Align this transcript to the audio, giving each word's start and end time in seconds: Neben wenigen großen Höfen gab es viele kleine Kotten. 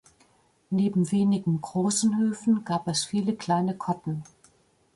Neben 0.71 1.11
wenigen 1.11 1.61
großen 1.61 2.17
Höfen 2.17 2.63
gab 2.65 2.87
es 2.87 3.05
viele 3.05 3.35
kleine 3.35 3.77
Kotten. 3.77 4.23